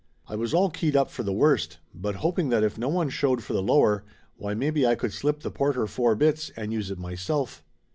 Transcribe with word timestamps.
I 0.27 0.33
was 0.35 0.51
all 0.51 0.71
keyed 0.71 0.95
up 0.95 1.11
for 1.11 1.21
the 1.21 1.31
worst, 1.31 1.77
but 1.93 2.15
hoping 2.25 2.49
that 2.49 2.63
if 2.63 2.75
no 2.75 2.89
one 2.89 3.09
showed 3.11 3.43
for 3.43 3.53
the 3.53 3.61
lower, 3.61 4.03
why 4.35 4.55
maybe 4.55 4.83
I 4.83 4.95
could 4.95 5.13
slip 5.13 5.41
the 5.41 5.51
porter 5.51 5.85
four 5.85 6.15
bits 6.15 6.49
and 6.57 6.73
use 6.73 6.89
it 6.89 6.97
myself. 6.97 7.63